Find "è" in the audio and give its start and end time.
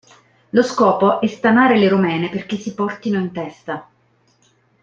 1.21-1.27